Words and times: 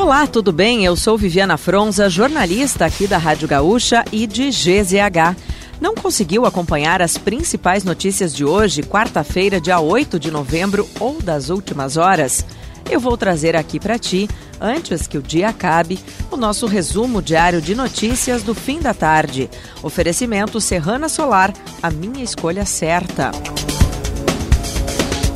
Olá, 0.00 0.26
tudo 0.26 0.50
bem? 0.50 0.82
Eu 0.82 0.96
sou 0.96 1.18
Viviana 1.18 1.58
Fronza, 1.58 2.08
jornalista 2.08 2.86
aqui 2.86 3.06
da 3.06 3.18
Rádio 3.18 3.46
Gaúcha 3.46 4.02
e 4.10 4.26
de 4.26 4.48
GZH. 4.48 5.36
Não 5.78 5.94
conseguiu 5.94 6.46
acompanhar 6.46 7.02
as 7.02 7.18
principais 7.18 7.84
notícias 7.84 8.34
de 8.34 8.42
hoje, 8.42 8.82
quarta-feira, 8.82 9.60
dia 9.60 9.78
8 9.78 10.18
de 10.18 10.30
novembro 10.30 10.88
ou 10.98 11.20
das 11.20 11.50
últimas 11.50 11.98
horas? 11.98 12.46
Eu 12.90 12.98
vou 12.98 13.14
trazer 13.14 13.54
aqui 13.54 13.78
para 13.78 13.98
ti, 13.98 14.26
antes 14.58 15.06
que 15.06 15.18
o 15.18 15.22
dia 15.22 15.50
acabe, 15.50 15.98
o 16.30 16.36
nosso 16.36 16.66
resumo 16.66 17.20
diário 17.20 17.60
de 17.60 17.74
notícias 17.74 18.42
do 18.42 18.54
fim 18.54 18.80
da 18.80 18.94
tarde. 18.94 19.50
Oferecimento 19.82 20.62
Serrana 20.62 21.10
Solar, 21.10 21.52
a 21.82 21.90
minha 21.90 22.24
escolha 22.24 22.64
certa. 22.64 23.32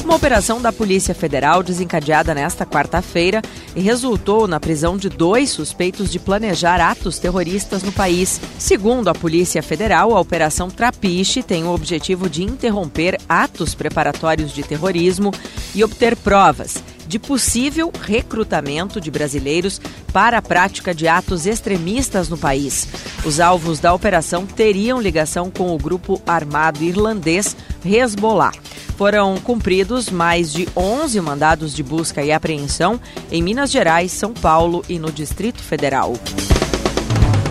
Uma 0.04 0.16
operação 0.16 0.60
da 0.60 0.70
Polícia 0.70 1.14
Federal 1.14 1.62
desencadeada 1.62 2.34
nesta 2.34 2.66
quarta-feira 2.66 3.40
e 3.74 3.80
resultou 3.80 4.46
na 4.46 4.60
prisão 4.60 4.98
de 4.98 5.08
dois 5.08 5.48
suspeitos 5.48 6.12
de 6.12 6.18
planejar 6.18 6.78
atos 6.78 7.18
terroristas 7.18 7.82
no 7.82 7.90
país. 7.90 8.38
Segundo 8.58 9.08
a 9.08 9.14
Polícia 9.14 9.62
Federal, 9.62 10.14
a 10.14 10.20
Operação 10.20 10.68
Trapiche 10.68 11.42
tem 11.42 11.64
o 11.64 11.72
objetivo 11.72 12.28
de 12.28 12.42
interromper 12.44 13.18
atos 13.26 13.74
preparatórios 13.74 14.52
de 14.52 14.62
terrorismo 14.62 15.32
e 15.74 15.82
obter 15.82 16.14
provas 16.16 16.82
de 17.06 17.18
possível 17.18 17.90
recrutamento 18.02 19.00
de 19.00 19.10
brasileiros 19.10 19.80
para 20.12 20.38
a 20.38 20.42
prática 20.42 20.94
de 20.94 21.08
atos 21.08 21.46
extremistas 21.46 22.28
no 22.28 22.36
país. 22.36 22.86
Os 23.24 23.40
alvos 23.40 23.80
da 23.80 23.94
operação 23.94 24.44
teriam 24.44 25.00
ligação 25.00 25.50
com 25.50 25.74
o 25.74 25.78
grupo 25.78 26.20
armado 26.26 26.84
irlandês 26.84 27.56
Hezbollah. 27.84 28.52
Foram 28.96 29.36
cumpridos 29.38 30.08
mais 30.08 30.52
de 30.52 30.68
11 30.76 31.20
mandados 31.20 31.74
de 31.74 31.82
busca 31.82 32.22
e 32.22 32.30
apreensão 32.30 33.00
em 33.30 33.42
Minas 33.42 33.70
Gerais, 33.70 34.12
São 34.12 34.32
Paulo 34.32 34.84
e 34.88 34.98
no 34.98 35.10
Distrito 35.10 35.60
Federal. 35.60 36.14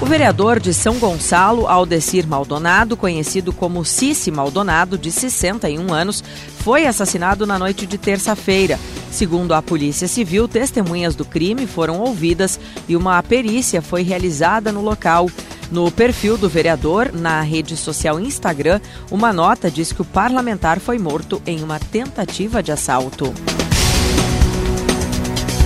O 0.03 0.05
vereador 0.05 0.59
de 0.59 0.73
São 0.73 0.99
Gonçalo, 0.99 1.65
Aldecir 1.65 2.27
Maldonado, 2.27 2.97
conhecido 2.97 3.53
como 3.53 3.85
Cici 3.85 4.31
Maldonado, 4.31 4.97
de 4.97 5.09
61 5.09 5.93
anos, 5.93 6.21
foi 6.59 6.85
assassinado 6.85 7.47
na 7.47 7.57
noite 7.57 7.85
de 7.85 7.97
terça-feira. 7.97 8.77
Segundo 9.09 9.53
a 9.53 9.61
Polícia 9.61 10.07
Civil, 10.07 10.47
testemunhas 10.47 11.15
do 11.15 11.23
crime 11.23 11.65
foram 11.65 11.99
ouvidas 11.99 12.59
e 12.87 12.97
uma 12.97 13.21
perícia 13.23 13.81
foi 13.81 14.01
realizada 14.01 14.73
no 14.73 14.81
local. 14.81 15.29
No 15.73 15.89
perfil 15.91 16.37
do 16.37 16.47
vereador, 16.47 17.11
na 17.11 17.41
rede 17.41 17.75
social 17.75 18.19
Instagram, 18.19 18.79
uma 19.09 19.33
nota 19.33 19.71
diz 19.71 19.91
que 19.91 20.03
o 20.03 20.05
parlamentar 20.05 20.79
foi 20.79 20.99
morto 20.99 21.41
em 21.47 21.63
uma 21.63 21.79
tentativa 21.79 22.61
de 22.61 22.71
assalto. 22.71 23.33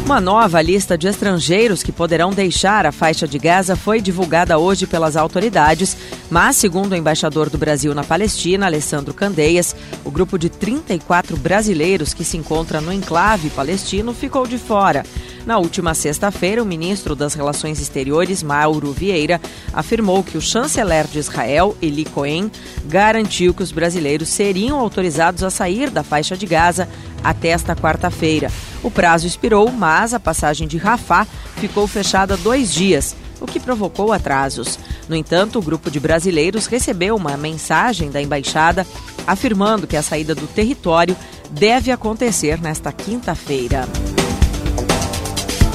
Uma 0.05 0.21
nova 0.21 0.61
lista 0.61 0.97
de 0.97 1.09
estrangeiros 1.09 1.83
que 1.83 1.91
poderão 1.91 2.31
deixar 2.31 2.85
a 2.85 2.93
faixa 2.93 3.27
de 3.27 3.37
Gaza 3.37 3.75
foi 3.75 3.99
divulgada 3.99 4.57
hoje 4.57 4.87
pelas 4.87 5.17
autoridades, 5.17 5.97
mas, 6.29 6.55
segundo 6.55 6.93
o 6.93 6.95
embaixador 6.95 7.49
do 7.49 7.57
Brasil 7.57 7.93
na 7.93 8.05
Palestina, 8.05 8.65
Alessandro 8.65 9.13
Candeias, 9.13 9.75
o 10.05 10.09
grupo 10.09 10.39
de 10.39 10.47
34 10.47 11.35
brasileiros 11.35 12.13
que 12.13 12.23
se 12.23 12.37
encontra 12.37 12.79
no 12.79 12.93
enclave 12.93 13.49
palestino 13.49 14.13
ficou 14.13 14.47
de 14.47 14.57
fora. 14.57 15.03
Na 15.47 15.57
última 15.59 15.93
sexta-feira, 15.93 16.61
o 16.61 16.65
ministro 16.65 17.15
das 17.15 17.33
Relações 17.33 17.79
Exteriores, 17.79 18.43
Mauro 18.43 18.91
Vieira, 18.91 19.39
afirmou 19.71 20.21
que 20.21 20.37
o 20.37 20.41
chanceler 20.41 21.07
de 21.07 21.19
Israel, 21.19 21.73
Eli 21.81 22.03
Cohen, 22.03 22.51
garantiu 22.83 23.53
que 23.53 23.63
os 23.63 23.71
brasileiros 23.71 24.27
seriam 24.27 24.77
autorizados 24.77 25.43
a 25.43 25.49
sair 25.49 25.89
da 25.89 26.03
faixa 26.03 26.35
de 26.35 26.45
Gaza 26.45 26.89
até 27.23 27.47
esta 27.47 27.77
quarta-feira. 27.77 28.51
O 28.83 28.91
prazo 28.91 29.25
expirou, 29.25 29.71
mas 29.71 30.13
a 30.13 30.19
passagem 30.19 30.67
de 30.67 30.77
Rafah 30.77 31.25
ficou 31.55 31.87
fechada 31.87 32.35
dois 32.35 32.73
dias, 32.73 33.15
o 33.39 33.45
que 33.45 33.57
provocou 33.57 34.11
atrasos. 34.11 34.77
No 35.07 35.15
entanto, 35.15 35.59
o 35.59 35.61
grupo 35.61 35.89
de 35.89 35.97
brasileiros 35.97 36.65
recebeu 36.65 37.15
uma 37.15 37.37
mensagem 37.37 38.11
da 38.11 38.21
embaixada 38.21 38.85
afirmando 39.25 39.87
que 39.87 39.95
a 39.95 40.03
saída 40.03 40.35
do 40.35 40.45
território 40.45 41.15
deve 41.51 41.89
acontecer 41.89 42.59
nesta 42.59 42.91
quinta-feira. 42.91 43.87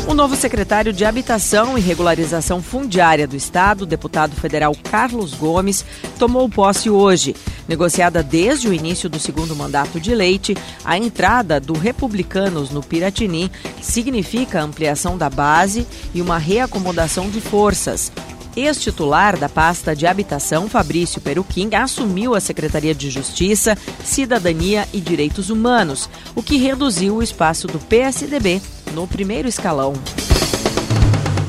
O 0.06 0.14
novo 0.14 0.34
secretário 0.34 0.92
de 0.92 1.04
Habitação 1.04 1.78
e 1.78 1.80
Regularização 1.80 2.60
Fundiária 2.60 3.26
do 3.26 3.36
Estado, 3.36 3.86
deputado 3.86 4.34
federal 4.34 4.74
Carlos 4.90 5.32
Gomes, 5.32 5.84
tomou 6.18 6.48
posse 6.48 6.90
hoje. 6.90 7.36
Negociada 7.68 8.22
desde 8.22 8.68
o 8.68 8.74
início 8.74 9.08
do 9.08 9.18
segundo 9.18 9.54
mandato 9.54 10.00
de 10.00 10.12
Leite, 10.14 10.56
a 10.84 10.98
entrada 10.98 11.60
do 11.60 11.72
Republicanos 11.72 12.70
no 12.70 12.82
Piratini 12.82 13.50
significa 13.80 14.60
ampliação 14.60 15.16
da 15.16 15.30
base 15.30 15.86
e 16.12 16.20
uma 16.20 16.36
reacomodação 16.36 17.30
de 17.30 17.40
forças. 17.40 18.12
Ex-titular 18.54 19.38
da 19.38 19.48
pasta 19.48 19.96
de 19.96 20.06
habitação, 20.06 20.68
Fabrício 20.68 21.20
Peruquim, 21.22 21.74
assumiu 21.74 22.34
a 22.34 22.40
Secretaria 22.40 22.94
de 22.94 23.08
Justiça, 23.08 23.78
Cidadania 24.04 24.86
e 24.92 25.00
Direitos 25.00 25.48
Humanos, 25.48 26.10
o 26.34 26.42
que 26.42 26.58
reduziu 26.58 27.16
o 27.16 27.22
espaço 27.22 27.66
do 27.66 27.78
PSDB 27.78 28.60
no 28.92 29.06
primeiro 29.06 29.48
escalão. 29.48 29.94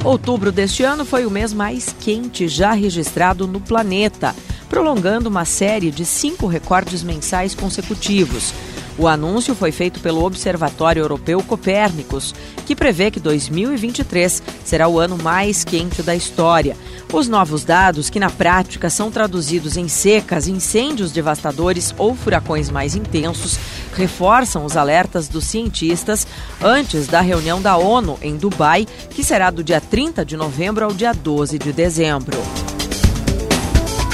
Outubro 0.03 0.51
deste 0.51 0.83
ano 0.83 1.05
foi 1.05 1.25
o 1.25 1.31
mês 1.31 1.53
mais 1.53 1.95
quente 1.99 2.47
já 2.47 2.73
registrado 2.73 3.47
no 3.47 3.61
planeta, 3.61 4.35
prolongando 4.69 5.29
uma 5.29 5.45
série 5.45 5.91
de 5.91 6.03
cinco 6.03 6.47
recordes 6.47 7.03
mensais 7.03 7.53
consecutivos. 7.55 8.53
O 8.97 9.07
anúncio 9.07 9.55
foi 9.55 9.71
feito 9.71 9.99
pelo 10.01 10.23
Observatório 10.23 11.01
Europeu 11.01 11.41
Copérnicos, 11.41 12.35
que 12.65 12.75
prevê 12.75 13.09
que 13.09 13.19
2023 13.19 14.43
será 14.63 14.87
o 14.87 14.99
ano 14.99 15.17
mais 15.17 15.63
quente 15.63 16.03
da 16.03 16.15
história. 16.15 16.77
Os 17.11 17.27
novos 17.27 17.63
dados, 17.63 18.09
que 18.09 18.19
na 18.19 18.29
prática 18.29 18.89
são 18.89 19.09
traduzidos 19.09 19.77
em 19.77 19.87
secas, 19.87 20.47
incêndios 20.47 21.11
devastadores 21.11 21.93
ou 21.97 22.13
furacões 22.13 22.69
mais 22.69 22.95
intensos, 22.95 23.57
reforçam 23.95 24.65
os 24.65 24.75
alertas 24.75 25.27
dos 25.27 25.45
cientistas 25.45 26.27
antes 26.61 27.07
da 27.07 27.21
reunião 27.21 27.61
da 27.61 27.77
ONU 27.77 28.17
em 28.21 28.35
Dubai, 28.37 28.85
que 29.09 29.23
será 29.23 29.49
do 29.49 29.63
dia 29.63 29.79
30 29.79 30.25
de 30.25 30.35
novembro 30.35 30.85
ao 30.85 30.93
dia 30.93 31.13
12 31.13 31.57
de 31.57 31.71
dezembro. 31.71 32.37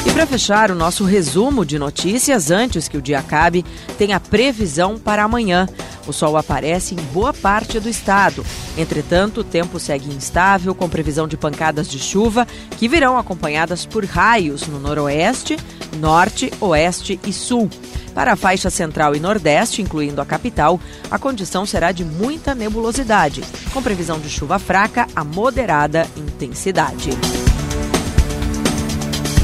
E 0.06 0.12
para 0.12 0.26
fechar 0.26 0.72
o 0.72 0.76
nosso 0.76 1.04
resumo 1.04 1.66
de 1.66 1.78
notícias, 1.78 2.50
antes 2.50 2.88
que 2.88 2.98
o 2.98 3.02
dia 3.02 3.20
acabe, 3.20 3.66
tem 3.98 4.14
a 4.14 4.20
previsão 4.20 4.98
para 4.98 5.24
amanhã. 5.24 5.68
O 6.08 6.14
sol 6.14 6.38
aparece 6.38 6.96
em 6.96 6.98
boa 7.14 7.34
parte 7.34 7.80
do 7.80 7.90
estado. 7.90 8.44
Entretanto, 8.78 9.42
o 9.42 9.44
tempo 9.44 9.80
segue 9.80 10.10
instável, 10.10 10.74
com 10.74 10.90
previsão 10.90 11.28
de 11.28 11.38
pancadas 11.38 11.88
de 11.88 12.00
chuva 12.00 12.48
que 12.78 12.88
virão 12.88 13.18
acompanhadas 13.18 13.86
por 13.86 14.06
raios 14.06 14.66
no 14.68 14.80
noroeste, 14.80 15.58
norte, 15.98 16.52
oeste 16.60 17.20
e 17.26 17.34
sul. 17.34 17.70
Para 18.14 18.34
a 18.34 18.36
faixa 18.36 18.70
central 18.70 19.16
e 19.16 19.20
nordeste, 19.20 19.82
incluindo 19.82 20.22
a 20.22 20.26
capital, 20.26 20.80
a 21.10 21.18
condição 21.18 21.66
será 21.66 21.92
de 21.92 22.04
muita 22.04 22.54
nebulosidade, 22.56 23.44
com 23.74 23.82
previsão 23.82 24.20
de 24.20 24.30
chuva 24.30 24.60
fraca 24.60 25.08
a 25.16 25.24
moderada 25.24 26.08
intensidade. 26.18 27.12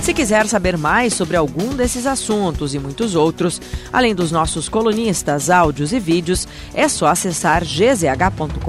Se 0.05 0.13
quiser 0.13 0.45
saber 0.45 0.78
mais 0.78 1.16
sobre 1.16 1.35
algum 1.35 1.75
desses 1.75 2.05
assuntos 2.05 2.75
e 2.75 2.79
muitos 2.79 3.16
outros, 3.16 3.59
além 3.91 4.13
dos 4.13 4.31
nossos 4.31 4.69
colunistas, 4.69 5.50
áudios 5.50 5.91
e 5.94 6.00
vídeos, 6.00 6.47
é 6.75 6.88
só 6.88 7.07
acessar 7.07 7.63
gzh.com.br 7.63 8.59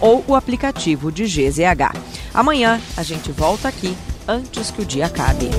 ou 0.00 0.24
o 0.26 0.34
aplicativo 0.34 1.12
de 1.12 1.22
GZH. 1.22 1.94
Amanhã 2.34 2.80
a 2.96 3.04
gente 3.04 3.30
volta 3.30 3.68
aqui 3.68 3.96
antes 4.26 4.72
que 4.72 4.82
o 4.82 4.84
dia 4.84 5.06
acabe. 5.06 5.50